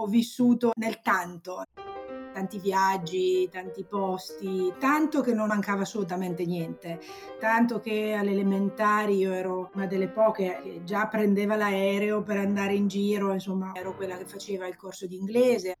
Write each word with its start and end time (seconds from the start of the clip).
ho 0.00 0.06
vissuto 0.06 0.72
nel 0.76 1.00
tanto 1.00 1.64
tanti 2.32 2.60
viaggi, 2.60 3.48
tanti 3.50 3.84
posti, 3.84 4.72
tanto 4.78 5.22
che 5.22 5.32
non 5.32 5.48
mancava 5.48 5.82
assolutamente 5.82 6.44
niente, 6.44 7.00
tanto 7.40 7.80
che 7.80 8.12
alle 8.12 8.30
elementari 8.30 9.16
io 9.16 9.32
ero 9.32 9.70
una 9.74 9.86
delle 9.86 10.08
poche 10.08 10.60
che 10.62 10.80
già 10.84 11.08
prendeva 11.08 11.56
l'aereo 11.56 12.22
per 12.22 12.36
andare 12.36 12.74
in 12.74 12.86
giro, 12.86 13.32
insomma 13.32 13.72
ero 13.74 13.96
quella 13.96 14.16
che 14.16 14.24
faceva 14.24 14.68
il 14.68 14.76
corso 14.76 15.08
di 15.08 15.16
inglese. 15.16 15.76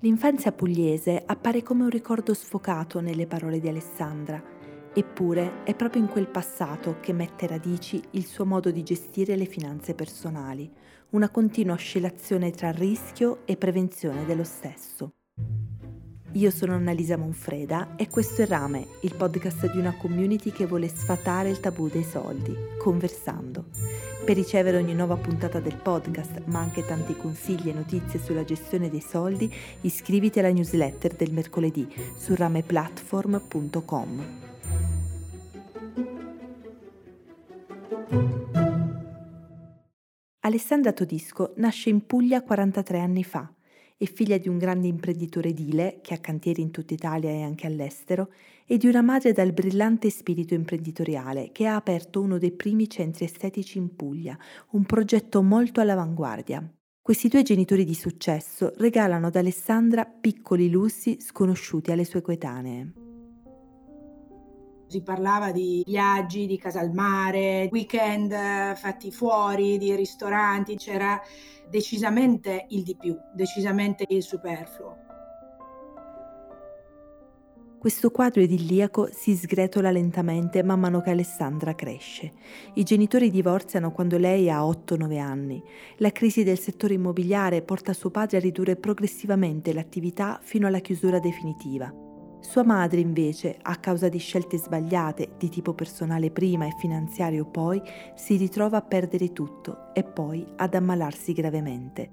L'infanzia 0.00 0.50
pugliese 0.50 1.22
appare 1.24 1.62
come 1.62 1.84
un 1.84 1.90
ricordo 1.90 2.34
sfocato 2.34 3.00
nelle 3.00 3.28
parole 3.28 3.60
di 3.60 3.68
Alessandra, 3.68 4.42
eppure 4.94 5.64
è 5.64 5.74
proprio 5.74 6.02
in 6.02 6.08
quel 6.08 6.28
passato 6.28 6.96
che 7.00 7.12
mette 7.12 7.46
radici 7.46 8.02
il 8.10 8.26
suo 8.26 8.44
modo 8.44 8.70
di 8.70 8.82
gestire 8.82 9.36
le 9.36 9.46
finanze 9.46 9.94
personali, 9.94 10.70
una 11.10 11.30
continua 11.30 11.74
oscillazione 11.74 12.50
tra 12.50 12.70
rischio 12.70 13.40
e 13.44 13.56
prevenzione 13.56 14.24
dello 14.24 14.44
stesso. 14.44 15.14
Io 16.36 16.50
sono 16.50 16.72
Annalisa 16.72 17.18
Monfreda 17.18 17.94
e 17.96 18.08
questo 18.08 18.40
è 18.40 18.46
Rame, 18.46 18.86
il 19.02 19.14
podcast 19.14 19.70
di 19.70 19.78
una 19.78 19.94
community 19.94 20.50
che 20.50 20.64
vuole 20.64 20.88
sfatare 20.88 21.50
il 21.50 21.60
tabù 21.60 21.88
dei 21.88 22.04
soldi, 22.04 22.56
conversando. 22.78 23.66
Per 24.24 24.34
ricevere 24.34 24.78
ogni 24.78 24.94
nuova 24.94 25.16
puntata 25.16 25.60
del 25.60 25.76
podcast, 25.76 26.44
ma 26.46 26.60
anche 26.60 26.86
tanti 26.86 27.14
consigli 27.14 27.68
e 27.68 27.74
notizie 27.74 28.18
sulla 28.18 28.44
gestione 28.44 28.88
dei 28.88 29.04
soldi, 29.06 29.52
iscriviti 29.82 30.38
alla 30.38 30.52
newsletter 30.52 31.14
del 31.14 31.32
mercoledì 31.32 31.86
su 32.16 32.34
rameplatform.com. 32.34 34.51
Alessandra 40.44 40.92
Todisco 40.92 41.52
nasce 41.56 41.88
in 41.88 42.04
Puglia 42.04 42.42
43 42.42 42.98
anni 42.98 43.22
fa. 43.22 43.52
È 43.96 44.04
figlia 44.04 44.38
di 44.38 44.48
un 44.48 44.58
grande 44.58 44.88
imprenditore 44.88 45.50
edile 45.50 46.00
che 46.02 46.14
ha 46.14 46.18
cantieri 46.18 46.60
in 46.60 46.72
tutta 46.72 46.94
Italia 46.94 47.30
e 47.30 47.42
anche 47.42 47.68
all'estero 47.68 48.32
e 48.66 48.76
di 48.76 48.88
una 48.88 49.02
madre 49.02 49.32
dal 49.32 49.52
brillante 49.52 50.10
spirito 50.10 50.54
imprenditoriale 50.54 51.50
che 51.52 51.66
ha 51.66 51.76
aperto 51.76 52.20
uno 52.20 52.38
dei 52.38 52.50
primi 52.50 52.88
centri 52.88 53.24
estetici 53.24 53.78
in 53.78 53.94
Puglia, 53.94 54.36
un 54.70 54.84
progetto 54.84 55.40
molto 55.42 55.80
all'avanguardia. 55.80 56.68
Questi 57.00 57.28
due 57.28 57.42
genitori 57.42 57.84
di 57.84 57.94
successo 57.94 58.72
regalano 58.78 59.28
ad 59.28 59.36
Alessandra 59.36 60.04
piccoli 60.04 60.68
lussi 60.70 61.20
sconosciuti 61.20 61.92
alle 61.92 62.04
sue 62.04 62.20
coetanee. 62.20 63.11
Si 64.92 65.00
parlava 65.00 65.52
di 65.52 65.82
viaggi, 65.86 66.44
di 66.44 66.58
casa 66.58 66.80
al 66.80 66.92
mare, 66.92 67.66
weekend 67.72 68.30
eh, 68.30 68.74
fatti 68.76 69.10
fuori, 69.10 69.78
di 69.78 69.94
ristoranti, 69.94 70.76
c'era 70.76 71.18
decisamente 71.66 72.66
il 72.68 72.82
di 72.82 72.94
più, 72.94 73.16
decisamente 73.32 74.04
il 74.06 74.22
superfluo. 74.22 74.98
Questo 77.78 78.10
quadro 78.10 78.42
idilliaco 78.42 79.08
si 79.10 79.34
sgretola 79.34 79.90
lentamente 79.90 80.62
man 80.62 80.80
mano 80.80 81.00
che 81.00 81.08
Alessandra 81.08 81.74
cresce. 81.74 82.30
I 82.74 82.82
genitori 82.82 83.30
divorziano 83.30 83.92
quando 83.92 84.18
lei 84.18 84.50
ha 84.50 84.60
8-9 84.60 85.18
anni. 85.18 85.62
La 85.96 86.12
crisi 86.12 86.44
del 86.44 86.58
settore 86.58 86.92
immobiliare 86.92 87.62
porta 87.62 87.94
suo 87.94 88.10
padre 88.10 88.36
a 88.36 88.40
ridurre 88.40 88.76
progressivamente 88.76 89.72
l'attività 89.72 90.38
fino 90.42 90.66
alla 90.66 90.80
chiusura 90.80 91.18
definitiva. 91.18 92.11
Sua 92.42 92.64
madre 92.64 93.00
invece, 93.00 93.56
a 93.62 93.76
causa 93.76 94.08
di 94.08 94.18
scelte 94.18 94.58
sbagliate 94.58 95.36
di 95.38 95.48
tipo 95.48 95.74
personale 95.74 96.32
prima 96.32 96.66
e 96.66 96.74
finanziario 96.76 97.46
poi, 97.46 97.80
si 98.16 98.36
ritrova 98.36 98.78
a 98.78 98.82
perdere 98.82 99.32
tutto 99.32 99.94
e 99.94 100.02
poi 100.02 100.44
ad 100.56 100.74
ammalarsi 100.74 101.32
gravemente. 101.32 102.10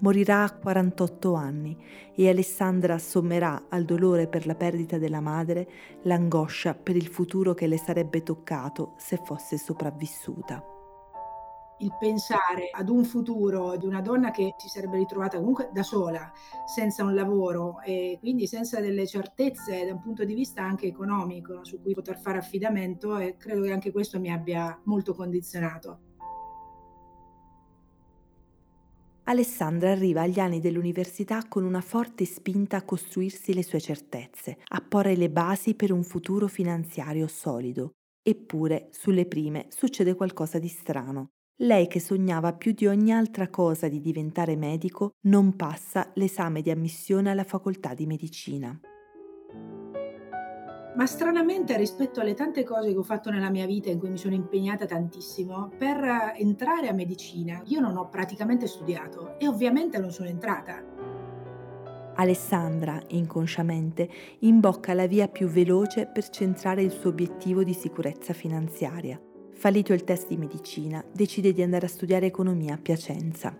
Morirà 0.00 0.44
a 0.44 0.52
48 0.52 1.34
anni 1.34 1.76
e 2.14 2.28
Alessandra 2.28 2.94
assommerà 2.94 3.64
al 3.68 3.84
dolore 3.84 4.28
per 4.28 4.46
la 4.46 4.54
perdita 4.54 4.98
della 4.98 5.20
madre 5.20 5.68
l'angoscia 6.02 6.74
per 6.74 6.96
il 6.96 7.06
futuro 7.06 7.54
che 7.54 7.66
le 7.66 7.78
sarebbe 7.78 8.22
toccato 8.22 8.94
se 8.98 9.18
fosse 9.24 9.58
sopravvissuta 9.58 10.69
il 11.80 11.96
pensare 11.98 12.70
ad 12.72 12.88
un 12.88 13.04
futuro 13.04 13.76
di 13.76 13.86
una 13.86 14.00
donna 14.00 14.30
che 14.30 14.54
si 14.58 14.68
sarebbe 14.68 14.98
ritrovata 14.98 15.38
comunque 15.38 15.70
da 15.72 15.82
sola, 15.82 16.32
senza 16.66 17.04
un 17.04 17.14
lavoro 17.14 17.80
e 17.82 18.16
quindi 18.20 18.46
senza 18.46 18.80
delle 18.80 19.06
certezze 19.06 19.84
da 19.84 19.92
un 19.92 20.00
punto 20.00 20.24
di 20.24 20.34
vista 20.34 20.62
anche 20.62 20.86
economico 20.86 21.64
su 21.64 21.80
cui 21.80 21.94
poter 21.94 22.18
fare 22.18 22.38
affidamento 22.38 23.16
e 23.18 23.36
credo 23.36 23.62
che 23.62 23.72
anche 23.72 23.92
questo 23.92 24.20
mi 24.20 24.30
abbia 24.30 24.78
molto 24.84 25.14
condizionato. 25.14 26.08
Alessandra 29.24 29.92
arriva 29.92 30.22
agli 30.22 30.40
anni 30.40 30.58
dell'università 30.58 31.46
con 31.46 31.64
una 31.64 31.80
forte 31.80 32.24
spinta 32.24 32.78
a 32.78 32.82
costruirsi 32.82 33.54
le 33.54 33.62
sue 33.62 33.80
certezze, 33.80 34.58
a 34.72 34.80
porre 34.80 35.14
le 35.14 35.30
basi 35.30 35.74
per 35.74 35.92
un 35.92 36.02
futuro 36.02 36.48
finanziario 36.48 37.28
solido. 37.28 37.92
Eppure, 38.22 38.88
sulle 38.90 39.26
prime, 39.26 39.66
succede 39.68 40.14
qualcosa 40.14 40.58
di 40.58 40.68
strano. 40.68 41.28
Lei 41.62 41.88
che 41.88 42.00
sognava 42.00 42.54
più 42.54 42.72
di 42.72 42.86
ogni 42.86 43.12
altra 43.12 43.50
cosa 43.50 43.86
di 43.86 44.00
diventare 44.00 44.56
medico 44.56 45.16
non 45.24 45.56
passa 45.56 46.10
l'esame 46.14 46.62
di 46.62 46.70
ammissione 46.70 47.30
alla 47.30 47.44
facoltà 47.44 47.92
di 47.92 48.06
medicina. 48.06 48.80
Ma 50.96 51.06
stranamente 51.06 51.76
rispetto 51.76 52.20
alle 52.20 52.32
tante 52.32 52.64
cose 52.64 52.92
che 52.92 52.96
ho 52.96 53.02
fatto 53.02 53.28
nella 53.28 53.50
mia 53.50 53.66
vita 53.66 53.90
in 53.90 53.98
cui 53.98 54.08
mi 54.08 54.16
sono 54.16 54.34
impegnata 54.34 54.86
tantissimo, 54.86 55.70
per 55.76 56.32
entrare 56.36 56.88
a 56.88 56.94
medicina 56.94 57.60
io 57.66 57.80
non 57.80 57.98
ho 57.98 58.08
praticamente 58.08 58.66
studiato 58.66 59.38
e 59.38 59.46
ovviamente 59.46 59.98
non 59.98 60.12
sono 60.12 60.30
entrata. 60.30 60.82
Alessandra, 62.14 63.02
inconsciamente, 63.08 64.08
imbocca 64.40 64.94
la 64.94 65.06
via 65.06 65.28
più 65.28 65.46
veloce 65.46 66.06
per 66.06 66.30
centrare 66.30 66.82
il 66.82 66.90
suo 66.90 67.10
obiettivo 67.10 67.62
di 67.62 67.74
sicurezza 67.74 68.32
finanziaria. 68.32 69.20
Fallito 69.60 69.92
il 69.92 70.04
test 70.04 70.28
di 70.28 70.38
medicina, 70.38 71.04
decide 71.12 71.52
di 71.52 71.60
andare 71.60 71.84
a 71.84 71.88
studiare 71.90 72.24
economia 72.24 72.72
a 72.72 72.78
Piacenza. 72.78 73.54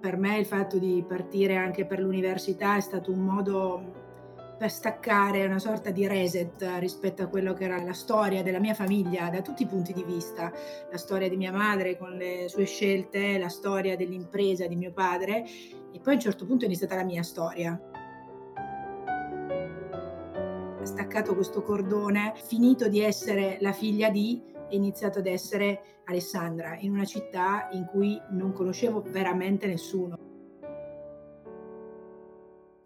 Per 0.00 0.16
me 0.16 0.38
il 0.38 0.44
fatto 0.44 0.76
di 0.76 1.04
partire 1.06 1.54
anche 1.54 1.86
per 1.86 2.00
l'università 2.00 2.76
è 2.76 2.80
stato 2.80 3.12
un 3.12 3.20
modo 3.20 4.56
per 4.58 4.72
staccare 4.72 5.46
una 5.46 5.60
sorta 5.60 5.92
di 5.92 6.08
reset 6.08 6.60
rispetto 6.80 7.22
a 7.22 7.28
quello 7.28 7.52
che 7.52 7.62
era 7.62 7.80
la 7.80 7.92
storia 7.92 8.42
della 8.42 8.58
mia 8.58 8.74
famiglia 8.74 9.30
da 9.30 9.40
tutti 9.40 9.62
i 9.62 9.66
punti 9.66 9.92
di 9.92 10.02
vista, 10.02 10.52
la 10.90 10.98
storia 10.98 11.28
di 11.28 11.36
mia 11.36 11.52
madre 11.52 11.96
con 11.96 12.10
le 12.16 12.48
sue 12.48 12.64
scelte, 12.64 13.38
la 13.38 13.48
storia 13.48 13.94
dell'impresa 13.94 14.66
di 14.66 14.74
mio 14.74 14.92
padre 14.92 15.44
e 15.92 16.00
poi 16.00 16.14
a 16.14 16.16
un 16.16 16.20
certo 16.22 16.44
punto 16.44 16.64
è 16.64 16.66
iniziata 16.66 16.96
la 16.96 17.04
mia 17.04 17.22
storia. 17.22 17.80
Staccato 20.82 21.36
questo 21.36 21.62
cordone, 21.62 22.32
finito 22.34 22.88
di 22.88 22.98
essere 22.98 23.58
la 23.60 23.72
figlia 23.72 24.10
di, 24.10 24.52
è 24.74 24.76
iniziato 24.76 25.20
ad 25.20 25.26
essere 25.26 26.02
Alessandra, 26.04 26.76
in 26.80 26.92
una 26.92 27.04
città 27.04 27.68
in 27.72 27.86
cui 27.86 28.20
non 28.30 28.52
conoscevo 28.52 29.02
veramente 29.02 29.66
nessuno. 29.66 30.18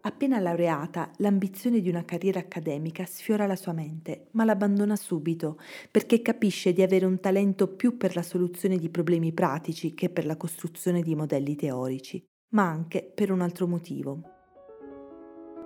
Appena 0.01 0.39
laureata, 0.39 1.11
l'ambizione 1.17 1.81
di 1.81 1.89
una 1.89 2.05
carriera 2.05 2.39
accademica 2.39 3.05
sfiora 3.05 3.45
la 3.45 3.57
sua 3.57 3.73
mente, 3.73 4.27
ma 4.31 4.45
l'abbandona 4.45 4.95
subito 4.95 5.57
perché 5.91 6.21
capisce 6.21 6.71
di 6.71 6.81
avere 6.81 7.05
un 7.05 7.19
talento 7.19 7.67
più 7.67 7.97
per 7.97 8.15
la 8.15 8.23
soluzione 8.23 8.77
di 8.77 8.89
problemi 8.89 9.33
pratici 9.33 9.93
che 9.93 10.09
per 10.09 10.25
la 10.25 10.37
costruzione 10.37 11.01
di 11.01 11.15
modelli 11.15 11.55
teorici, 11.55 12.23
ma 12.53 12.63
anche 12.63 13.03
per 13.03 13.31
un 13.31 13.41
altro 13.41 13.67
motivo 13.67 14.38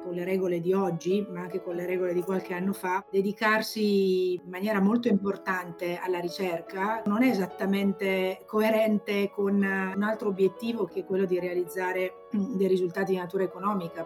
con 0.03 0.14
le 0.14 0.25
regole 0.25 0.59
di 0.59 0.74
oggi, 0.74 1.25
ma 1.30 1.41
anche 1.41 1.62
con 1.62 1.75
le 1.75 1.86
regole 1.86 2.14
di 2.14 2.22
qualche 2.22 2.53
anno 2.53 2.74
fa, 2.74 3.03
dedicarsi 3.09 4.34
in 4.34 4.50
maniera 4.50 4.81
molto 4.81 5.08
importante 5.08 5.97
alla 5.97 6.19
ricerca 6.19 7.02
non 7.06 7.24
è 7.24 7.30
esattamente 7.30 8.44
coerente 8.46 9.31
con 9.34 9.56
un 9.56 10.03
altro 10.03 10.30
obiettivo 10.30 10.85
che 10.85 11.02
è 11.02 11.05
quello 11.05 11.26
di 11.26 11.40
realizzare 11.40 12.28
dei 12.32 12.67
risultati 12.67 13.14
di 13.14 13.17
natura 13.17 13.44
economica. 13.44 14.05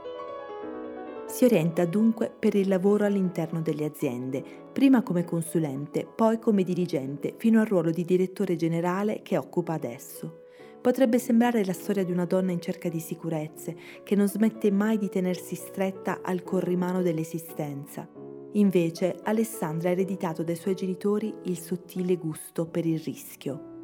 Si 1.26 1.44
orienta 1.44 1.84
dunque 1.86 2.32
per 2.38 2.56
il 2.56 2.70
lavoro 2.70 3.04
all'interno 3.04 3.62
delle 3.62 3.84
aziende, 3.84 4.42
prima 4.72 5.04
come 5.04 5.26
consulente, 5.26 6.06
poi 6.06 6.40
come 6.40 6.64
dirigente, 6.64 7.34
fino 7.36 7.60
al 7.60 7.68
ruolo 7.68 7.92
di 7.92 8.06
direttore 8.06 8.56
generale 8.56 9.22
che 9.24 9.38
occupa 9.38 9.74
adesso. 9.74 10.46
Potrebbe 10.82 11.20
sembrare 11.20 11.66
la 11.66 11.74
storia 11.74 12.04
di 12.04 12.12
una 12.12 12.26
donna 12.26 12.52
in 12.52 12.62
cerca 12.62 12.88
di 12.90 13.00
sicurezze, 13.00 13.76
che 14.04 14.16
non 14.16 14.28
smette 14.28 14.72
mai 14.72 14.98
di 14.98 15.10
tenersi 15.10 15.56
stretta 15.56 16.22
al 16.22 16.44
corrimano 16.44 17.02
dell'esistenza. 17.02 18.10
Invece, 18.54 19.20
Alessandra 19.24 19.90
ha 19.90 19.92
ereditato 19.92 20.44
dai 20.44 20.56
suoi 20.56 20.76
genitori 20.76 21.34
il 21.44 21.60
sottile 21.60 22.16
gusto 22.16 22.68
per 22.68 22.86
il 22.86 23.00
rischio. 23.00 23.76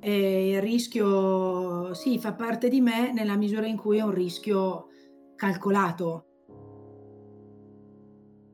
E 0.00 0.50
il 0.50 0.60
rischio, 0.60 1.94
sì, 1.94 2.18
fa 2.18 2.34
parte 2.34 2.68
di 2.68 2.80
me 2.80 3.12
nella 3.12 3.36
misura 3.36 3.66
in 3.66 3.76
cui 3.76 3.98
è 3.98 4.02
un 4.02 4.12
rischio 4.12 4.88
calcolato. 5.36 6.24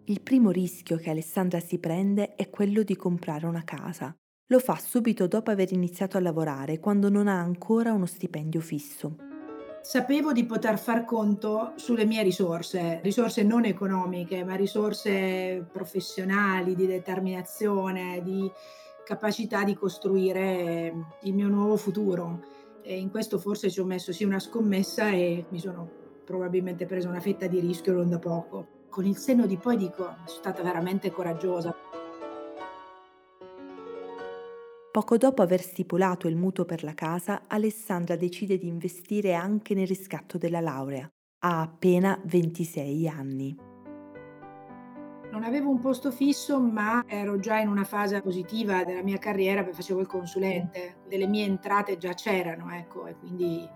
Il 0.05 0.21
primo 0.23 0.51
rischio 0.51 0.97
che 0.97 1.11
Alessandra 1.11 1.61
si 1.61 1.79
prende 1.79 2.35
è 2.35 2.51
quello 2.51 2.83
di 2.83 2.97
comprare 2.97 3.47
una 3.47 3.65
casa. 3.65 4.17
Lo 4.53 4.59
fa 4.59 4.77
subito 4.77 5.27
dopo 5.27 5.51
aver 5.51 5.73
iniziato 5.73 6.19
a 6.19 6.21
lavorare, 6.21 6.79
quando 6.79 7.09
non 7.09 7.27
ha 7.27 7.41
ancora 7.41 7.95
uno 7.95 8.05
stipendio 8.05 8.61
fisso. 8.61 9.17
Sapevo 9.81 10.33
di 10.33 10.45
poter 10.45 10.79
far 10.79 11.07
conto 11.07 11.73
sulle 11.77 12.05
mie 12.05 12.23
risorse, 12.23 13.01
risorse 13.03 13.45
non 13.45 13.65
economiche, 13.65 14.45
ma 14.45 14.55
risorse 14.55 15.67
professionali, 15.73 16.75
di 16.75 16.87
determinazione, 16.87 18.21
di 18.23 18.47
capacità 19.07 19.65
di 19.65 19.73
costruire 19.73 20.93
il 21.23 21.33
mio 21.33 21.49
nuovo 21.49 21.79
futuro. 21.79 22.45
E 22.83 22.99
in 22.99 23.11
questo 23.11 23.39
forse 23.39 23.71
ci 23.71 23.81
ho 23.81 23.87
messo 23.87 24.13
sì 24.13 24.25
una 24.25 24.39
scommessa 24.39 25.09
e 25.09 25.47
mi 25.49 25.61
sono 25.61 25.89
probabilmente 26.27 26.85
presa 26.85 27.09
una 27.09 27.21
fetta 27.21 27.47
di 27.47 27.59
rischio 27.59 27.95
non 27.95 28.11
da 28.11 28.19
poco. 28.19 28.67
Con 28.91 29.07
il 29.07 29.17
senno 29.17 29.47
di 29.47 29.57
poi 29.57 29.79
dico, 29.79 30.03
sono 30.27 30.27
stata 30.27 30.63
veramente 30.63 31.11
coraggiosa. 31.11 31.75
Poco 34.93 35.17
dopo 35.17 35.41
aver 35.41 35.63
stipulato 35.63 36.29
il 36.29 36.37
mutuo 36.37 36.67
per 36.67 36.85
la 36.85 36.93
casa, 36.93 37.45
Alessandra 37.47 38.15
decide 38.15 38.59
di 38.59 38.67
investire 38.67 39.33
anche 39.33 39.73
nel 39.73 39.87
riscatto 39.87 40.37
della 40.37 40.61
laurea. 40.61 41.11
Ha 41.47 41.63
appena 41.63 42.21
26 42.27 43.09
anni. 43.09 43.57
Non 45.31 45.45
avevo 45.45 45.71
un 45.71 45.81
posto 45.81 46.11
fisso, 46.11 46.61
ma 46.61 47.05
ero 47.07 47.39
già 47.39 47.59
in 47.59 47.69
una 47.69 47.85
fase 47.85 48.21
positiva 48.21 48.85
della 48.85 49.03
mia 49.03 49.17
carriera 49.17 49.63
perché 49.63 49.77
facevo 49.77 50.01
il 50.01 50.07
consulente. 50.07 50.97
Delle 51.09 51.27
mie 51.27 51.47
entrate 51.47 51.97
già 51.97 52.13
c'erano, 52.13 52.71
ecco, 52.75 53.07
e 53.07 53.17
quindi 53.17 53.67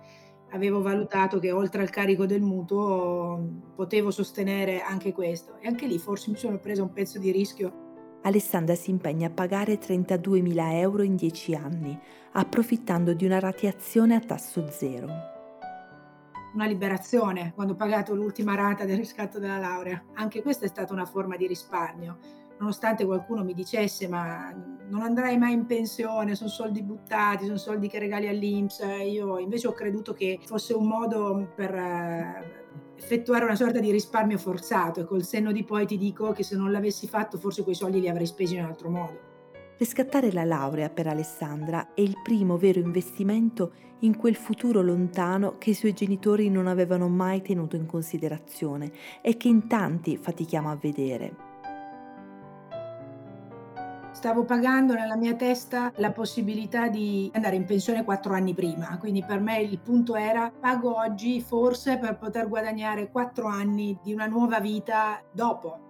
avevo 0.51 0.83
valutato 0.83 1.39
che 1.39 1.51
oltre 1.51 1.81
al 1.81 1.89
carico 1.89 2.27
del 2.27 2.43
mutuo 2.43 3.73
potevo 3.75 4.11
sostenere 4.11 4.83
anche 4.83 5.15
questo. 5.15 5.57
E 5.61 5.67
anche 5.67 5.87
lì 5.87 5.99
forse 5.99 6.31
mi 6.31 6.37
sono 6.37 6.59
presa 6.59 6.83
un 6.83 6.93
pezzo 6.93 7.19
di 7.19 7.31
rischio 7.31 7.85
Alessandra 8.27 8.75
si 8.75 8.91
impegna 8.91 9.29
a 9.29 9.31
pagare 9.31 9.79
32.000 9.79 10.73
euro 10.73 11.03
in 11.05 11.15
10 11.15 11.55
anni, 11.55 11.97
approfittando 12.33 13.15
di 13.15 13.25
una 13.25 13.39
rateazione 13.39 14.17
a 14.17 14.21
tasso 14.21 14.69
zero. 14.69 15.07
Una 16.55 16.67
liberazione 16.67 17.53
quando 17.55 17.75
ho 17.75 17.77
pagato 17.77 18.17
l'ultima 18.17 18.57
rata 18.57 18.85
del 18.85 18.97
riscatto 18.97 19.39
della 19.39 19.59
laurea. 19.59 20.03
Anche 20.15 20.43
questa 20.43 20.65
è 20.65 20.69
stata 20.69 20.93
una 20.93 21.05
forma 21.05 21.37
di 21.37 21.47
risparmio. 21.47 22.19
Nonostante 22.59 23.05
qualcuno 23.05 23.45
mi 23.45 23.55
dicesse 23.55 24.09
ma 24.09 24.53
non 24.89 25.03
andrai 25.03 25.39
mai 25.39 25.53
in 25.53 25.67
pensione, 25.67 26.35
sono 26.35 26.51
soldi 26.51 26.83
buttati, 26.83 27.45
sono 27.45 27.59
soldi 27.59 27.87
che 27.87 28.01
regali 28.01 28.27
all'Inps, 28.27 28.83
io 29.05 29.39
invece 29.39 29.69
ho 29.69 29.73
creduto 29.73 30.15
che 30.15 30.41
fosse 30.43 30.75
un 30.75 30.87
modo 30.89 31.53
per 31.55 31.75
eh, 31.75 32.65
effettuare 32.97 33.45
una 33.45 33.57
sorta 33.57 33.79
di 33.79 33.91
risparmio 33.91 34.39
forzato 34.39 35.01
e 35.01 35.05
col 35.05 35.25
senno 35.25 35.53
di 35.53 35.65
poi 35.65 35.87
ti 35.87 35.97
dico 35.97 36.33
che 36.33 36.43
se 36.43 36.57
non 36.57 36.73
l'avessi 36.73 37.07
fatto 37.07 37.39
forse 37.39 37.63
quei 37.63 37.75
soldi 37.75 38.01
li 38.01 38.09
avrei 38.09 38.27
spesi 38.27 38.55
in 38.55 38.61
un 38.61 38.67
altro 38.67 38.89
modo. 38.89 39.35
Riscattare 39.79 40.33
la 40.33 40.45
laurea 40.45 40.89
per 40.89 41.07
Alessandra 41.07 41.93
è 41.93 42.01
il 42.01 42.17
primo 42.23 42.57
vero 42.57 42.79
investimento 42.79 43.73
in 44.01 44.17
quel 44.17 44.35
futuro 44.35 44.83
lontano 44.83 45.57
che 45.59 45.71
i 45.71 45.75
suoi 45.75 45.93
genitori 45.93 46.49
non 46.49 46.67
avevano 46.67 47.09
mai 47.09 47.43
tenuto 47.43 47.77
in 47.77 47.87
considerazione 47.87 48.91
e 49.21 49.37
che 49.37 49.49
in 49.49 49.67
tanti 49.67 50.17
fatichiamo 50.17 50.71
a 50.71 50.77
vedere 50.77 51.56
stavo 54.17 54.45
pagando 54.45 54.95
nella 54.95 55.15
mia 55.15 55.35
testa 55.35 55.93
la 55.97 56.11
possibilità 56.11 56.89
di 56.89 57.31
andare 57.35 57.55
in 57.55 57.67
pensione 57.67 58.03
quattro 58.03 58.33
anni 58.33 58.55
prima. 58.55 58.97
Quindi 58.97 59.23
per 59.23 59.41
me 59.41 59.61
il 59.61 59.79
punto 59.79 60.17
era 60.17 60.51
pago 60.51 60.97
oggi 60.97 61.43
forse 61.43 61.99
per 61.99 62.17
poter 62.17 62.49
guadagnare 62.49 63.11
quattro 63.11 63.47
anni 63.47 63.99
di 64.03 64.15
una 64.15 64.25
nuova 64.25 64.59
vita 64.59 65.23
dopo. 65.31 65.85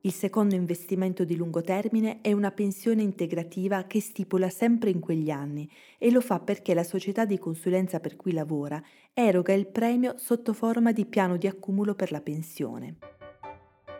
Il 0.00 0.12
secondo 0.12 0.54
investimento 0.54 1.22
di 1.24 1.36
lungo 1.36 1.60
termine 1.60 2.22
è 2.22 2.32
una 2.32 2.50
pensione 2.50 3.02
integrativa 3.02 3.82
che 3.82 4.00
stipula 4.00 4.48
sempre 4.48 4.88
in 4.88 5.00
quegli 5.00 5.28
anni 5.28 5.68
e 5.98 6.10
lo 6.10 6.22
fa 6.22 6.40
perché 6.40 6.72
la 6.72 6.84
società 6.84 7.26
di 7.26 7.36
consulenza 7.38 8.00
per 8.00 8.16
cui 8.16 8.32
lavora 8.32 8.82
eroga 9.12 9.52
il 9.52 9.66
premio 9.66 10.14
sotto 10.16 10.54
forma 10.54 10.92
di 10.92 11.04
piano 11.04 11.36
di 11.36 11.46
accumulo 11.46 11.94
per 11.94 12.10
la 12.10 12.22
pensione. 12.22 13.17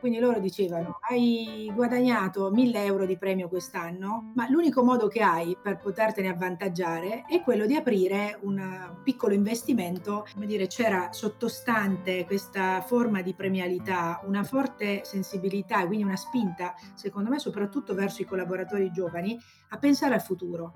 Quindi 0.01 0.19
loro 0.19 0.39
dicevano, 0.39 0.99
hai 1.09 1.71
guadagnato 1.75 2.51
1000 2.51 2.85
euro 2.85 3.05
di 3.05 3.19
premio 3.19 3.49
quest'anno, 3.49 4.33
ma 4.35 4.49
l'unico 4.49 4.85
modo 4.85 5.09
che 5.09 5.21
hai 5.21 5.57
per 5.61 5.79
potertene 5.79 6.29
avvantaggiare 6.29 7.25
è 7.29 7.43
quello 7.43 7.67
di 7.67 7.75
aprire 7.75 8.39
un 8.43 8.97
piccolo 9.03 9.35
investimento. 9.35 10.25
Come 10.33 10.47
dire, 10.47 10.67
c'era 10.67 11.13
sottostante 11.13 12.25
questa 12.27 12.81
forma 12.83 13.23
di 13.23 13.35
premialità, 13.35 14.21
una 14.25 14.45
forte 14.45 15.03
sensibilità 15.05 15.83
e 15.83 15.87
quindi 15.87 16.05
una 16.05 16.17
spinta, 16.17 16.75
secondo 16.95 17.29
me, 17.29 17.39
soprattutto 17.39 17.95
verso 17.95 18.23
i 18.23 18.27
collaboratori 18.27 18.91
giovani, 18.91 19.39
a 19.71 19.79
pensare 19.79 20.15
al 20.15 20.23
futuro. 20.23 20.73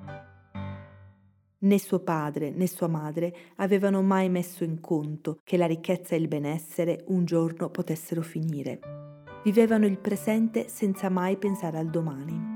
Né 1.62 1.78
suo 1.78 2.00
padre 2.00 2.50
né 2.50 2.66
sua 2.66 2.88
madre 2.88 3.32
avevano 3.56 4.02
mai 4.02 4.28
messo 4.28 4.64
in 4.64 4.80
conto 4.80 5.38
che 5.44 5.56
la 5.56 5.66
ricchezza 5.66 6.16
e 6.16 6.18
il 6.18 6.26
benessere 6.26 7.04
un 7.06 7.24
giorno 7.24 7.70
potessero 7.70 8.20
finire. 8.20 8.80
Vivevano 9.42 9.86
il 9.86 9.98
presente 9.98 10.68
senza 10.68 11.08
mai 11.08 11.36
pensare 11.36 11.78
al 11.78 11.90
domani. 11.90 12.51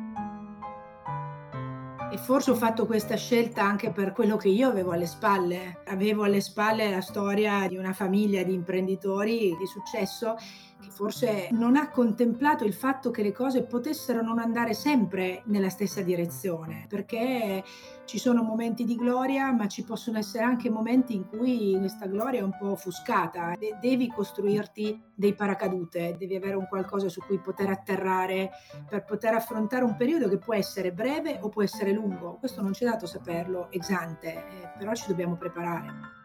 E 2.16 2.18
forse 2.18 2.50
ho 2.50 2.54
fatto 2.54 2.86
questa 2.86 3.14
scelta 3.14 3.62
anche 3.62 3.90
per 3.90 4.12
quello 4.12 4.38
che 4.38 4.48
io 4.48 4.70
avevo 4.70 4.92
alle 4.92 5.04
spalle. 5.04 5.80
Avevo 5.88 6.22
alle 6.22 6.40
spalle 6.40 6.88
la 6.88 7.02
storia 7.02 7.68
di 7.68 7.76
una 7.76 7.92
famiglia 7.92 8.42
di 8.42 8.54
imprenditori 8.54 9.54
di 9.54 9.66
successo 9.66 10.34
che 10.80 10.90
forse 10.90 11.48
non 11.52 11.76
ha 11.76 11.90
contemplato 11.90 12.64
il 12.64 12.72
fatto 12.72 13.10
che 13.10 13.22
le 13.22 13.32
cose 13.32 13.64
potessero 13.64 14.22
non 14.22 14.38
andare 14.38 14.72
sempre 14.72 15.42
nella 15.46 15.68
stessa 15.68 16.02
direzione, 16.02 16.86
perché 16.88 17.62
ci 18.04 18.18
sono 18.18 18.42
momenti 18.42 18.84
di 18.84 18.94
gloria, 18.94 19.50
ma 19.52 19.66
ci 19.66 19.82
possono 19.82 20.18
essere 20.18 20.44
anche 20.44 20.70
momenti 20.70 21.14
in 21.14 21.26
cui 21.26 21.74
questa 21.78 22.06
gloria 22.06 22.40
è 22.40 22.44
un 22.44 22.56
po' 22.56 22.72
offuscata. 22.72 23.54
De- 23.58 23.76
devi 23.80 24.08
costruirti 24.08 25.02
dei 25.14 25.34
paracadute, 25.34 26.14
devi 26.18 26.36
avere 26.36 26.56
un 26.56 26.66
qualcosa 26.68 27.08
su 27.08 27.20
cui 27.26 27.38
poter 27.38 27.70
atterrare 27.70 28.50
per 28.88 29.04
poter 29.04 29.34
affrontare 29.34 29.82
un 29.82 29.96
periodo 29.96 30.28
che 30.28 30.38
può 30.38 30.54
essere 30.54 30.92
breve 30.92 31.38
o 31.40 31.48
può 31.48 31.62
essere 31.62 31.92
lungo. 31.92 32.05
Questo 32.38 32.62
non 32.62 32.72
ci 32.72 32.84
è 32.84 32.88
dato 32.88 33.06
saperlo 33.06 33.70
ex 33.70 33.90
ante, 33.90 34.32
eh, 34.32 34.78
però 34.78 34.94
ci 34.94 35.08
dobbiamo 35.08 35.36
preparare. 35.36 36.24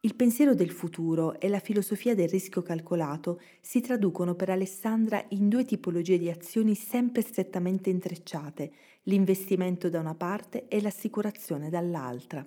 Il 0.00 0.14
pensiero 0.14 0.54
del 0.54 0.70
futuro 0.70 1.40
e 1.40 1.48
la 1.48 1.58
filosofia 1.58 2.14
del 2.14 2.28
rischio 2.28 2.62
calcolato 2.62 3.40
si 3.60 3.80
traducono 3.80 4.34
per 4.34 4.50
Alessandra 4.50 5.24
in 5.30 5.48
due 5.48 5.64
tipologie 5.64 6.16
di 6.16 6.30
azioni 6.30 6.76
sempre 6.76 7.22
strettamente 7.22 7.90
intrecciate, 7.90 8.70
l'investimento 9.04 9.88
da 9.88 9.98
una 9.98 10.14
parte 10.14 10.68
e 10.68 10.80
l'assicurazione 10.80 11.70
dall'altra. 11.70 12.46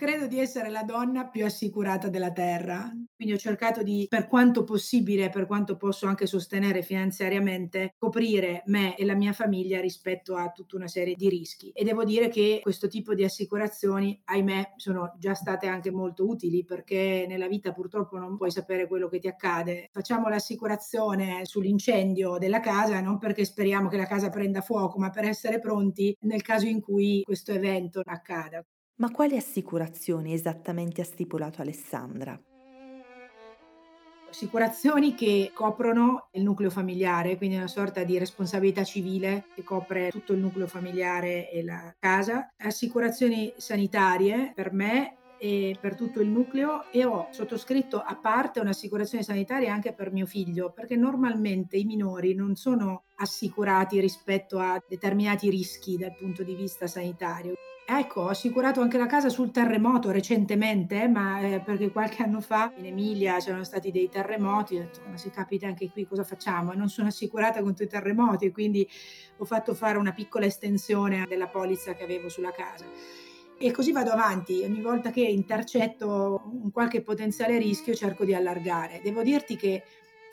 Credo 0.00 0.26
di 0.26 0.38
essere 0.38 0.70
la 0.70 0.82
donna 0.82 1.28
più 1.28 1.44
assicurata 1.44 2.08
della 2.08 2.32
Terra, 2.32 2.90
quindi 3.14 3.34
ho 3.34 3.36
cercato 3.36 3.82
di, 3.82 4.06
per 4.08 4.28
quanto 4.28 4.64
possibile, 4.64 5.28
per 5.28 5.44
quanto 5.44 5.76
posso 5.76 6.06
anche 6.06 6.24
sostenere 6.24 6.80
finanziariamente, 6.80 7.96
coprire 7.98 8.62
me 8.68 8.96
e 8.96 9.04
la 9.04 9.14
mia 9.14 9.34
famiglia 9.34 9.78
rispetto 9.78 10.36
a 10.36 10.48
tutta 10.52 10.76
una 10.76 10.88
serie 10.88 11.16
di 11.16 11.28
rischi. 11.28 11.68
E 11.74 11.84
devo 11.84 12.04
dire 12.04 12.30
che 12.30 12.60
questo 12.62 12.88
tipo 12.88 13.12
di 13.12 13.24
assicurazioni, 13.24 14.18
ahimè, 14.24 14.72
sono 14.76 15.14
già 15.18 15.34
state 15.34 15.66
anche 15.66 15.90
molto 15.90 16.26
utili 16.26 16.64
perché 16.64 17.26
nella 17.28 17.46
vita 17.46 17.72
purtroppo 17.72 18.16
non 18.16 18.38
puoi 18.38 18.50
sapere 18.50 18.86
quello 18.86 19.06
che 19.06 19.18
ti 19.18 19.28
accade. 19.28 19.90
Facciamo 19.92 20.30
l'assicurazione 20.30 21.44
sull'incendio 21.44 22.38
della 22.38 22.60
casa 22.60 23.02
non 23.02 23.18
perché 23.18 23.44
speriamo 23.44 23.90
che 23.90 23.98
la 23.98 24.06
casa 24.06 24.30
prenda 24.30 24.62
fuoco, 24.62 24.98
ma 24.98 25.10
per 25.10 25.24
essere 25.24 25.58
pronti 25.58 26.16
nel 26.20 26.40
caso 26.40 26.64
in 26.64 26.80
cui 26.80 27.20
questo 27.22 27.52
evento 27.52 28.00
accada. 28.02 28.64
Ma 29.00 29.10
quali 29.10 29.34
assicurazioni 29.34 30.34
esattamente 30.34 31.00
ha 31.00 31.04
stipulato 31.04 31.62
Alessandra? 31.62 32.38
Assicurazioni 34.28 35.14
che 35.14 35.52
coprono 35.54 36.28
il 36.32 36.42
nucleo 36.42 36.68
familiare, 36.68 37.38
quindi 37.38 37.56
una 37.56 37.66
sorta 37.66 38.04
di 38.04 38.18
responsabilità 38.18 38.84
civile 38.84 39.46
che 39.54 39.64
copre 39.64 40.10
tutto 40.10 40.34
il 40.34 40.40
nucleo 40.40 40.66
familiare 40.66 41.50
e 41.50 41.64
la 41.64 41.94
casa. 41.98 42.52
Assicurazioni 42.58 43.50
sanitarie 43.56 44.52
per 44.54 44.70
me 44.74 45.16
e 45.38 45.74
per 45.80 45.96
tutto 45.96 46.20
il 46.20 46.28
nucleo 46.28 46.84
e 46.92 47.06
ho 47.06 47.28
sottoscritto 47.30 48.02
a 48.02 48.14
parte 48.16 48.60
un'assicurazione 48.60 49.24
sanitaria 49.24 49.72
anche 49.72 49.94
per 49.94 50.12
mio 50.12 50.26
figlio, 50.26 50.72
perché 50.72 50.94
normalmente 50.94 51.78
i 51.78 51.84
minori 51.84 52.34
non 52.34 52.54
sono 52.54 53.04
assicurati 53.16 53.98
rispetto 53.98 54.58
a 54.58 54.78
determinati 54.86 55.48
rischi 55.48 55.96
dal 55.96 56.14
punto 56.14 56.42
di 56.42 56.54
vista 56.54 56.86
sanitario. 56.86 57.54
Ecco, 57.92 58.20
ho 58.20 58.28
assicurato 58.28 58.80
anche 58.80 58.98
la 58.98 59.06
casa 59.06 59.28
sul 59.28 59.50
terremoto 59.50 60.12
recentemente, 60.12 61.08
ma 61.08 61.40
eh, 61.40 61.60
perché 61.60 61.90
qualche 61.90 62.22
anno 62.22 62.40
fa 62.40 62.72
in 62.76 62.86
Emilia 62.86 63.38
c'erano 63.38 63.64
stati 63.64 63.90
dei 63.90 64.08
terremoti, 64.08 64.76
ho 64.76 64.78
detto 64.78 65.00
ma 65.08 65.16
se 65.16 65.30
capita 65.30 65.66
anche 65.66 65.90
qui 65.90 66.06
cosa 66.06 66.22
facciamo? 66.22 66.70
E 66.70 66.76
non 66.76 66.88
sono 66.88 67.08
assicurata 67.08 67.60
contro 67.60 67.84
i 67.84 67.88
terremoti 67.88 68.52
quindi 68.52 68.88
ho 69.38 69.44
fatto 69.44 69.74
fare 69.74 69.98
una 69.98 70.12
piccola 70.12 70.46
estensione 70.46 71.24
della 71.28 71.48
polizza 71.48 71.94
che 71.94 72.04
avevo 72.04 72.28
sulla 72.28 72.52
casa. 72.52 72.84
E 73.58 73.72
così 73.72 73.90
vado 73.90 74.10
avanti, 74.12 74.62
ogni 74.62 74.80
volta 74.80 75.10
che 75.10 75.22
intercetto 75.22 76.48
un 76.62 76.70
qualche 76.70 77.02
potenziale 77.02 77.58
rischio 77.58 77.92
cerco 77.94 78.24
di 78.24 78.34
allargare. 78.34 79.00
Devo 79.02 79.24
dirti 79.24 79.56
che 79.56 79.82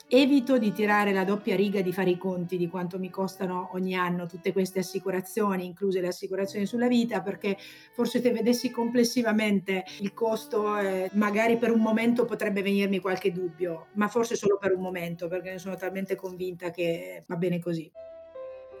evito 0.08 0.56
di 0.56 0.72
tirare 0.72 1.12
la 1.12 1.24
doppia 1.24 1.54
riga 1.54 1.82
di 1.82 1.92
fare 1.92 2.10
i 2.10 2.16
conti 2.16 2.56
di 2.56 2.68
quanto 2.68 2.98
mi 2.98 3.10
costano 3.10 3.70
ogni 3.74 3.94
anno 3.94 4.26
tutte 4.26 4.52
queste 4.52 4.78
assicurazioni, 4.78 5.66
incluse 5.66 6.00
le 6.00 6.08
assicurazioni 6.08 6.64
sulla 6.64 6.88
vita, 6.88 7.20
perché 7.20 7.56
forse 7.92 8.22
se 8.22 8.30
vedessi 8.32 8.70
complessivamente 8.70 9.84
il 10.00 10.14
costo, 10.14 10.78
eh, 10.78 11.10
magari 11.12 11.58
per 11.58 11.70
un 11.70 11.80
momento 11.80 12.24
potrebbe 12.24 12.62
venirmi 12.62 13.00
qualche 13.00 13.32
dubbio, 13.32 13.88
ma 13.94 14.08
forse 14.08 14.34
solo 14.34 14.56
per 14.58 14.72
un 14.74 14.80
momento, 14.80 15.28
perché 15.28 15.52
ne 15.52 15.58
sono 15.58 15.76
talmente 15.76 16.14
convinta 16.14 16.70
che 16.70 17.24
va 17.26 17.36
bene 17.36 17.58
così. 17.58 17.90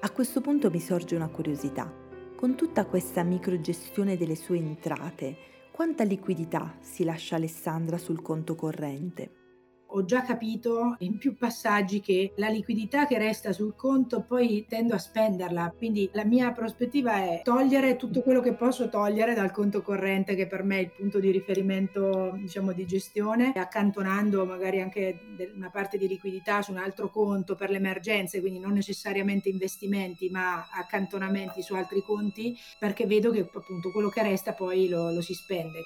A 0.00 0.10
questo 0.10 0.40
punto 0.40 0.70
mi 0.70 0.80
sorge 0.80 1.14
una 1.14 1.28
curiosità. 1.28 1.92
Con 2.36 2.54
tutta 2.54 2.86
questa 2.86 3.22
microgestione 3.22 4.16
delle 4.16 4.36
sue 4.36 4.58
entrate, 4.58 5.36
quanta 5.72 6.04
liquidità 6.04 6.76
si 6.80 7.04
lascia 7.04 7.36
Alessandra 7.36 7.98
sul 7.98 8.22
conto 8.22 8.54
corrente? 8.54 9.47
Ho 9.90 10.04
già 10.04 10.22
capito 10.22 10.96
in 11.00 11.16
più 11.18 11.36
passaggi 11.36 12.00
che 12.00 12.32
la 12.36 12.48
liquidità 12.48 13.06
che 13.06 13.18
resta 13.18 13.52
sul 13.52 13.74
conto 13.74 14.22
poi 14.22 14.66
tendo 14.68 14.94
a 14.94 14.98
spenderla, 14.98 15.72
quindi 15.76 16.10
la 16.12 16.24
mia 16.24 16.52
prospettiva 16.52 17.16
è 17.16 17.40
togliere 17.42 17.96
tutto 17.96 18.22
quello 18.22 18.40
che 18.40 18.54
posso 18.54 18.88
togliere 18.88 19.34
dal 19.34 19.50
conto 19.50 19.82
corrente 19.82 20.34
che 20.34 20.46
per 20.46 20.62
me 20.62 20.78
è 20.78 20.82
il 20.82 20.90
punto 20.90 21.18
di 21.18 21.30
riferimento 21.30 22.32
diciamo 22.36 22.72
di 22.72 22.86
gestione, 22.86 23.52
accantonando 23.54 24.44
magari 24.44 24.80
anche 24.80 25.20
una 25.54 25.70
parte 25.70 25.96
di 25.96 26.06
liquidità 26.06 26.60
su 26.62 26.72
un 26.72 26.78
altro 26.78 27.10
conto 27.10 27.54
per 27.54 27.70
le 27.70 27.76
emergenze, 27.76 28.40
quindi 28.40 28.58
non 28.58 28.72
necessariamente 28.72 29.48
investimenti 29.48 30.28
ma 30.28 30.68
accantonamenti 30.70 31.62
su 31.62 31.74
altri 31.74 32.02
conti 32.02 32.56
perché 32.78 33.06
vedo 33.06 33.30
che 33.30 33.48
appunto 33.52 33.90
quello 33.90 34.08
che 34.08 34.22
resta 34.22 34.52
poi 34.52 34.88
lo, 34.88 35.10
lo 35.12 35.20
si 35.20 35.34
spende. 35.34 35.82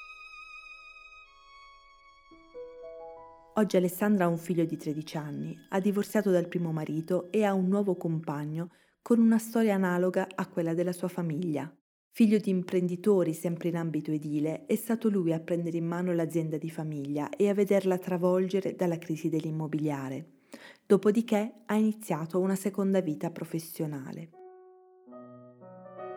Oggi 3.55 3.77
Alessandra 3.77 4.25
ha 4.25 4.29
un 4.29 4.39
figlio 4.39 4.65
di 4.65 4.77
13 4.77 5.17
anni, 5.17 5.55
ha 5.69 5.79
divorziato 5.79 6.31
dal 6.31 6.47
primo 6.47 6.71
marito 6.71 7.31
e 7.31 7.43
ha 7.43 7.53
un 7.53 7.67
nuovo 7.67 7.95
compagno 7.95 8.71
con 8.99 9.19
una 9.19 9.37
storia 9.37 9.75
analoga 9.75 10.27
a 10.33 10.47
quella 10.47 10.73
della 10.73 10.91
sua 10.91 11.07
famiglia. 11.07 11.71
Figlio 12.09 12.39
di 12.39 12.49
imprenditori 12.49 13.31
sempre 13.33 13.69
in 13.69 13.75
ambito 13.75 14.11
edile, 14.11 14.65
è 14.65 14.75
stato 14.75 15.07
lui 15.07 15.33
a 15.33 15.39
prendere 15.39 15.77
in 15.77 15.85
mano 15.85 16.13
l'azienda 16.13 16.57
di 16.57 16.71
famiglia 16.71 17.29
e 17.29 17.47
a 17.47 17.53
vederla 17.53 17.99
travolgere 17.99 18.73
dalla 18.73 18.97
crisi 18.97 19.29
dell'immobiliare. 19.29 20.39
Dopodiché 20.83 21.61
ha 21.67 21.75
iniziato 21.75 22.39
una 22.39 22.55
seconda 22.55 23.01
vita 23.01 23.29
professionale 23.29 24.42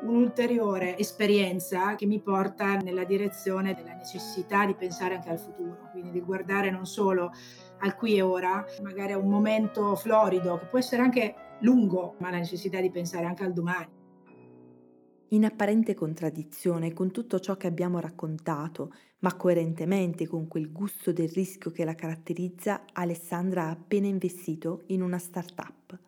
un'ulteriore 0.07 0.97
esperienza 0.97 1.95
che 1.95 2.07
mi 2.07 2.21
porta 2.21 2.77
nella 2.77 3.05
direzione 3.05 3.75
della 3.75 3.95
necessità 3.95 4.65
di 4.65 4.75
pensare 4.75 5.15
anche 5.15 5.31
al 5.31 5.39
futuro, 5.39 5.89
quindi 5.91 6.11
di 6.11 6.21
guardare 6.21 6.71
non 6.71 6.87
solo 6.87 7.33
al 7.81 7.97
qui 7.97 8.17
e 8.17 8.23
ora, 8.23 8.65
magari 8.83 9.13
a 9.13 9.19
un 9.19 9.29
momento 9.29 9.95
florido, 9.97 10.59
che 10.59 10.67
può 10.67 10.79
essere 10.79 11.03
anche 11.03 11.35
lungo, 11.61 12.15
ma 12.19 12.31
la 12.31 12.39
necessità 12.39 12.81
di 12.81 12.91
pensare 12.91 13.27
anche 13.27 13.45
al 13.45 13.53
domani. 13.53 13.95
In 15.31 15.45
apparente 15.45 15.95
contraddizione 15.95 16.93
con 16.93 17.11
tutto 17.11 17.41
ciò 17.41 17.57
che 17.57 17.67
abbiamo 17.67 17.99
raccontato, 17.99 18.93
ma 19.21 19.35
coerentemente 19.35 20.27
con 20.27 20.47
quel 20.47 20.71
gusto 20.71 21.13
del 21.13 21.29
rischio 21.29 21.73
che 21.73 21.85
la 21.85 21.97
caratterizza, 21.97 22.85
Alessandra 22.93 23.65
ha 23.65 23.71
appena 23.71 24.07
investito 24.07 24.85
in 24.87 25.03
una 25.03 25.19
start-up. 25.19 25.99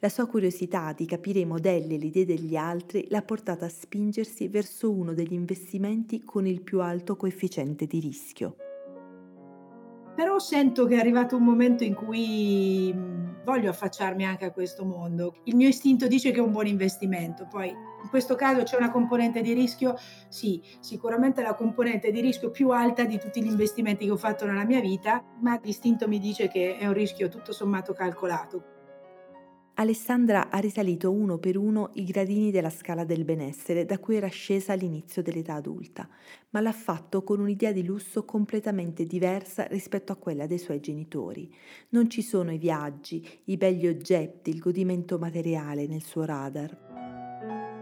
La 0.00 0.08
sua 0.08 0.26
curiosità 0.26 0.92
di 0.92 1.06
capire 1.06 1.40
i 1.40 1.44
modelli 1.44 1.94
e 1.94 1.98
le 1.98 2.06
idee 2.06 2.26
degli 2.26 2.56
altri 2.56 3.06
l'ha 3.08 3.22
portata 3.22 3.66
a 3.66 3.70
spingersi 3.70 4.48
verso 4.48 4.90
uno 4.90 5.14
degli 5.14 5.32
investimenti 5.32 6.22
con 6.24 6.46
il 6.46 6.62
più 6.62 6.80
alto 6.80 7.16
coefficiente 7.16 7.86
di 7.86 8.00
rischio. 8.00 8.56
Però 10.14 10.38
sento 10.38 10.86
che 10.86 10.94
è 10.94 10.98
arrivato 11.00 11.36
un 11.36 11.42
momento 11.42 11.82
in 11.82 11.94
cui 11.94 12.94
voglio 13.44 13.68
affacciarmi 13.68 14.24
anche 14.24 14.44
a 14.44 14.52
questo 14.52 14.84
mondo. 14.84 15.34
Il 15.44 15.56
mio 15.56 15.68
istinto 15.68 16.06
dice 16.06 16.30
che 16.30 16.38
è 16.38 16.42
un 16.42 16.52
buon 16.52 16.66
investimento, 16.66 17.46
poi 17.50 17.68
in 17.68 18.08
questo 18.10 18.34
caso 18.34 18.62
c'è 18.62 18.76
una 18.76 18.90
componente 18.90 19.42
di 19.42 19.52
rischio? 19.52 19.96
Sì, 20.28 20.62
sicuramente 20.80 21.42
la 21.42 21.54
componente 21.54 22.10
di 22.10 22.20
rischio 22.20 22.50
più 22.50 22.70
alta 22.70 23.04
di 23.04 23.18
tutti 23.18 23.42
gli 23.42 23.50
investimenti 23.50 24.04
che 24.04 24.12
ho 24.12 24.16
fatto 24.16 24.46
nella 24.46 24.64
mia 24.64 24.80
vita, 24.80 25.22
ma 25.40 25.58
l'istinto 25.62 26.06
mi 26.06 26.18
dice 26.18 26.48
che 26.48 26.76
è 26.78 26.86
un 26.86 26.92
rischio 26.92 27.28
tutto 27.28 27.52
sommato 27.52 27.92
calcolato. 27.92 28.73
Alessandra 29.76 30.50
ha 30.50 30.58
risalito 30.58 31.10
uno 31.10 31.38
per 31.38 31.56
uno 31.56 31.90
i 31.94 32.04
gradini 32.04 32.52
della 32.52 32.70
scala 32.70 33.04
del 33.04 33.24
benessere 33.24 33.84
da 33.84 33.98
cui 33.98 34.14
era 34.14 34.28
scesa 34.28 34.72
all'inizio 34.72 35.20
dell'età 35.20 35.54
adulta, 35.54 36.08
ma 36.50 36.60
l'ha 36.60 36.70
fatto 36.70 37.24
con 37.24 37.40
un'idea 37.40 37.72
di 37.72 37.84
lusso 37.84 38.24
completamente 38.24 39.04
diversa 39.04 39.64
rispetto 39.64 40.12
a 40.12 40.16
quella 40.16 40.46
dei 40.46 40.58
suoi 40.58 40.78
genitori. 40.78 41.52
Non 41.88 42.08
ci 42.08 42.22
sono 42.22 42.52
i 42.52 42.58
viaggi, 42.58 43.26
i 43.46 43.56
belli 43.56 43.88
oggetti, 43.88 44.50
il 44.50 44.60
godimento 44.60 45.18
materiale 45.18 45.88
nel 45.88 46.04
suo 46.04 46.24
radar. 46.24 46.83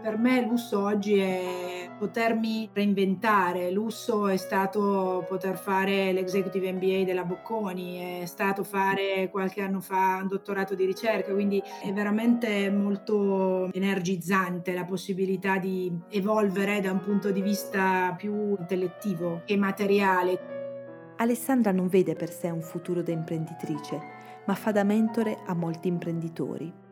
Per 0.03 0.17
me 0.17 0.45
lusso 0.45 0.81
oggi 0.81 1.17
è 1.17 1.89
potermi 1.97 2.69
reinventare, 2.73 3.71
lusso 3.71 4.27
è 4.27 4.35
stato 4.35 5.23
poter 5.29 5.57
fare 5.57 6.11
l'executive 6.11 6.73
MBA 6.73 7.05
della 7.05 7.23
Bocconi, 7.23 8.19
è 8.21 8.25
stato 8.25 8.65
fare 8.65 9.29
qualche 9.31 9.61
anno 9.61 9.79
fa 9.79 10.19
un 10.21 10.27
dottorato 10.27 10.75
di 10.75 10.83
ricerca, 10.83 11.31
quindi 11.31 11.63
è 11.81 11.93
veramente 11.93 12.69
molto 12.69 13.71
energizzante 13.71 14.73
la 14.73 14.83
possibilità 14.83 15.57
di 15.57 15.89
evolvere 16.09 16.81
da 16.81 16.91
un 16.91 16.99
punto 16.99 17.31
di 17.31 17.41
vista 17.41 18.13
più 18.17 18.57
intellettivo 18.59 19.43
che 19.45 19.55
materiale. 19.55 21.15
Alessandra 21.15 21.71
non 21.71 21.87
vede 21.87 22.13
per 22.13 22.29
sé 22.29 22.49
un 22.49 22.61
futuro 22.61 23.01
da 23.01 23.13
imprenditrice, 23.13 24.01
ma 24.47 24.53
fa 24.53 24.73
da 24.73 24.83
mentore 24.83 25.37
a 25.45 25.53
molti 25.53 25.87
imprenditori. 25.87 26.82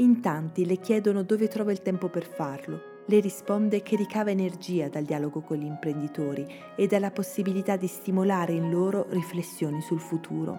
In 0.00 0.20
tanti 0.20 0.64
le 0.64 0.78
chiedono 0.78 1.24
dove 1.24 1.48
trova 1.48 1.72
il 1.72 1.82
tempo 1.82 2.08
per 2.08 2.24
farlo. 2.24 3.02
Le 3.06 3.18
risponde 3.18 3.82
che 3.82 3.96
ricava 3.96 4.30
energia 4.30 4.88
dal 4.88 5.02
dialogo 5.02 5.40
con 5.40 5.56
gli 5.56 5.64
imprenditori 5.64 6.46
e 6.76 6.86
dalla 6.86 7.10
possibilità 7.10 7.76
di 7.76 7.88
stimolare 7.88 8.52
in 8.52 8.70
loro 8.70 9.06
riflessioni 9.08 9.80
sul 9.80 9.98
futuro. 9.98 10.56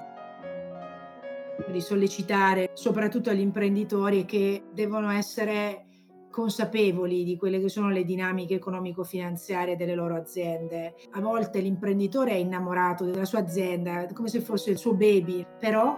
Di 1.72 1.80
sollecitare 1.80 2.72
soprattutto 2.74 3.30
agli 3.30 3.40
imprenditori 3.40 4.26
che 4.26 4.64
devono 4.74 5.10
essere 5.10 5.86
consapevoli 6.30 7.24
di 7.24 7.38
quelle 7.38 7.62
che 7.62 7.70
sono 7.70 7.90
le 7.90 8.04
dinamiche 8.04 8.56
economico-finanziarie 8.56 9.78
delle 9.78 9.96
loro 9.96 10.16
aziende. 10.16 10.96
A 11.12 11.22
volte 11.22 11.60
l'imprenditore 11.60 12.32
è 12.32 12.36
innamorato 12.36 13.06
della 13.06 13.26
sua 13.26 13.40
azienda, 13.40 14.06
come 14.14 14.28
se 14.28 14.42
fosse 14.42 14.72
il 14.72 14.78
suo 14.78 14.94
baby, 14.94 15.46
però 15.60 15.98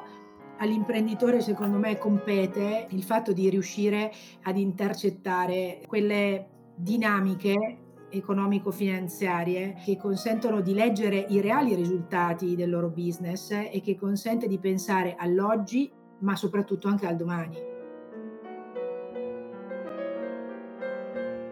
all'imprenditore 0.62 1.42
secondo 1.42 1.78
me 1.78 1.98
compete 1.98 2.88
il 2.92 3.04
fatto 3.04 3.34
di 3.34 3.50
riuscire 3.50 4.12
ad 4.44 4.58
intercettare 4.58 5.82
quelle 5.88 6.48
dinamiche 6.76 7.78
economico-finanziarie 8.10 9.76
che 9.84 9.98
consentono 9.98 10.62
di 10.62 10.74
leggere 10.74 11.26
i 11.30 11.42
reali 11.42 11.76
risultati 11.76 12.56
del 12.56 12.70
loro 12.70 12.90
business 12.90 13.52
e 13.52 13.82
che 13.82 13.98
consente 13.98 14.48
di 14.48 14.60
pensare 14.60 15.16
all'oggi 15.18 15.92
ma 16.20 16.36
soprattutto 16.36 16.88
anche 16.88 17.08
al 17.08 17.16
domani. 17.16 17.71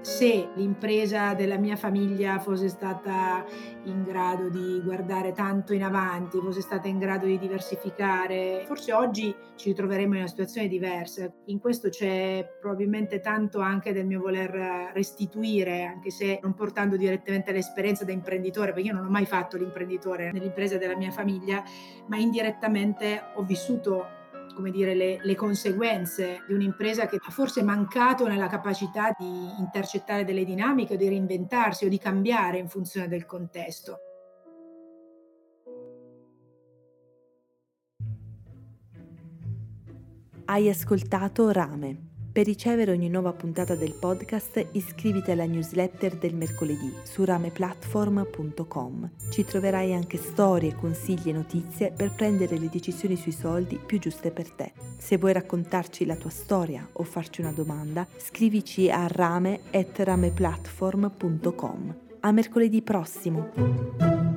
Se 0.10 0.50
l'impresa 0.56 1.36
della 1.36 1.58
mia 1.58 1.76
famiglia 1.76 2.40
fosse 2.40 2.68
stata 2.68 3.46
in 3.84 4.02
grado 4.04 4.50
di 4.50 4.82
guardare 4.84 5.34
tanto 5.34 5.72
in 5.72 5.84
avanti, 5.84 6.40
fosse 6.40 6.62
stata 6.62 6.88
in 6.88 6.98
grado 6.98 7.28
di 7.28 7.38
diversificare, 7.38 8.64
forse 8.66 8.92
oggi 8.92 9.34
ci 9.56 9.70
ritroveremmo 9.70 10.14
in 10.14 10.22
una 10.22 10.28
situazione 10.28 10.68
diversa. 10.68 11.32
In 11.46 11.60
questo 11.60 11.90
c'è 11.90 12.58
probabilmente 12.60 13.20
tanto 13.20 13.60
anche 13.60 13.94
del 13.94 14.08
mio 14.08 14.20
voler 14.20 14.92
restituire, 14.94 15.86
anche 15.86 16.10
se 16.10 16.40
non 16.42 16.56
portando 16.56 16.98
direttamente 16.98 17.52
l'esperienza 17.52 18.04
da 18.04 18.12
imprenditore, 18.12 18.74
perché 18.74 18.88
io 18.88 18.96
non 18.96 19.06
ho 19.06 19.12
mai 19.12 19.28
fatto 19.28 19.58
l'imprenditore 19.58 20.32
nell'impresa 20.32 20.78
della 20.78 20.98
mia 20.98 21.12
famiglia, 21.12 21.64
ma 22.08 22.18
indirettamente 22.18 23.22
ho 23.36 23.44
vissuto 23.44 24.18
come 24.60 24.72
dire, 24.72 24.94
le, 24.94 25.20
le 25.24 25.36
conseguenze 25.36 26.44
di 26.46 26.54
un'impresa 26.54 27.06
che 27.06 27.16
ha 27.16 27.32
forse 27.32 27.64
mancato 27.64 28.28
nella 28.28 28.48
capacità 28.48 29.16
di 29.18 29.58
intercettare 29.58 30.26
delle 30.26 30.44
dinamiche 30.44 30.96
o 30.96 30.98
di 30.98 31.08
reinventarsi 31.08 31.86
o 31.86 31.88
di 31.88 31.98
cambiare 31.98 32.58
in 32.58 32.68
funzione 32.68 33.08
del 33.08 33.26
contesto. 33.26 34.00
Hai 40.44 40.68
ascoltato 40.68 41.52
Rame 41.52 42.19
per 42.40 42.48
ricevere 42.48 42.94
ogni 42.94 43.10
nuova 43.10 43.34
puntata 43.34 43.76
del 43.76 43.96
podcast 43.96 44.66
iscriviti 44.72 45.30
alla 45.30 45.44
newsletter 45.44 46.16
del 46.16 46.34
mercoledì 46.34 46.90
su 47.04 47.26
rameplatform.com. 47.26 49.10
Ci 49.30 49.44
troverai 49.44 49.94
anche 49.94 50.16
storie, 50.16 50.74
consigli 50.74 51.28
e 51.28 51.34
notizie 51.34 51.92
per 51.92 52.16
prendere 52.16 52.58
le 52.58 52.70
decisioni 52.70 53.18
sui 53.18 53.34
soldi 53.34 53.78
più 53.86 54.00
giuste 54.00 54.32
per 54.32 54.50
te. 54.52 54.72
Se 54.98 55.18
vuoi 55.18 55.34
raccontarci 55.34 56.06
la 56.06 56.16
tua 56.16 56.30
storia 56.30 56.88
o 56.94 57.04
farci 57.04 57.42
una 57.42 57.52
domanda, 57.52 58.08
scrivici 58.16 58.90
a 58.90 59.06
rame.rameplatform.com. 59.08 61.96
A 62.22 62.32
mercoledì 62.32 62.82
prossimo! 62.82 64.29